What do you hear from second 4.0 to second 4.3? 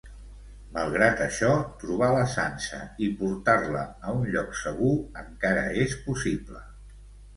a un